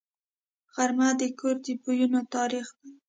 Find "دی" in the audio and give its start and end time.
2.79-2.91